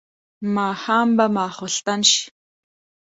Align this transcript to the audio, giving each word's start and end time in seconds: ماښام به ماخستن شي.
ماښام 0.55 1.09
به 1.17 1.25
ماخستن 1.35 2.01
شي. 2.11 2.23